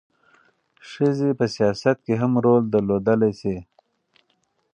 ښځې 0.89 1.29
په 1.39 1.45
سیاست 1.55 1.97
کې 2.05 2.13
هم 2.21 2.31
رول 2.45 2.63
درلودلی 2.73 3.31
شي. 3.39 3.57